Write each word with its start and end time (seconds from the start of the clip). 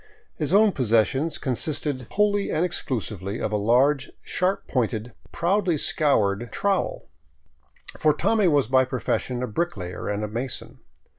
His 0.33 0.51
own 0.51 0.71
possessions 0.71 1.37
consisted 1.37 2.07
wholly 2.09 2.49
and 2.51 2.65
exclusively 2.65 3.39
of 3.39 3.51
a 3.51 3.55
large, 3.55 4.09
sharp 4.23 4.67
pointed, 4.67 5.13
proudly 5.31 5.77
scoured 5.77 6.51
trowel; 6.51 7.07
for 7.99 8.11
Tommy 8.11 8.47
was 8.47 8.67
by 8.67 8.83
profession 8.83 9.43
a 9.43 9.47
bricklayer 9.47 10.09
and 10.09 10.27
mason. 10.33 10.79